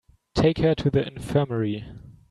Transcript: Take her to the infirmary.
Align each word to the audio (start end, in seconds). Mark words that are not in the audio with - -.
Take 0.33 0.57
her 0.57 0.73
to 0.73 0.89
the 0.89 1.05
infirmary. 1.05 1.85